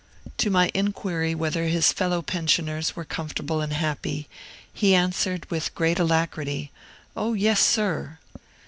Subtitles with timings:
[0.39, 4.27] To my inquiry whether his fellow pensioners were comfortable and happy,
[4.73, 6.71] he answered, with great alacrity,
[7.15, 8.17] "O yes, sir!"